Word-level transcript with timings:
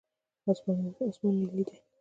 اسمان 0.47 1.33
نیلي 1.39 1.63
دی. 1.67 1.75